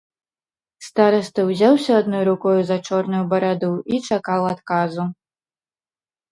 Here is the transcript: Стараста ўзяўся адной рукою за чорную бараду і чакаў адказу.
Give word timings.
Стараста 0.87 1.39
ўзяўся 1.49 1.91
адной 2.01 2.23
рукою 2.31 2.55
за 2.71 2.77
чорную 2.89 3.21
бараду 3.35 3.71
і 3.93 4.03
чакаў 4.11 4.41
адказу. 4.57 5.03